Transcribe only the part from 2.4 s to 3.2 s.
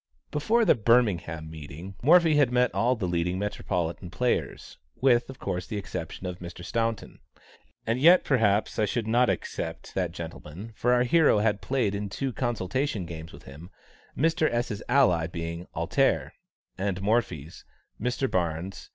met all the